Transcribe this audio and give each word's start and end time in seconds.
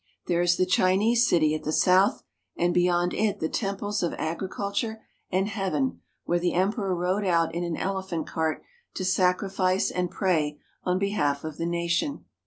There 0.25 0.41
is 0.41 0.57
the 0.57 0.65
Chinese 0.65 1.27
city 1.27 1.53
at 1.53 1.61
the 1.61 1.71
south, 1.71 2.23
and 2.57 2.73
beyond 2.73 3.13
it 3.13 3.39
the 3.39 3.47
Temples 3.47 4.01
of 4.01 4.15
Agriculture 4.15 5.03
and 5.29 5.47
Heaven, 5.47 6.01
where 6.23 6.39
the 6.39 6.53
Emperor 6.55 6.95
rode 6.95 7.23
out 7.23 7.53
in 7.53 7.63
an 7.63 7.77
elephant 7.77 8.25
cart 8.25 8.63
to 8.95 9.05
sacrifice 9.05 9.91
and 9.91 10.09
pray 10.09 10.57
on 10.83 10.97
behalf 10.97 11.43
of 11.43 11.57
the 11.57 11.67
nation. 11.67 12.25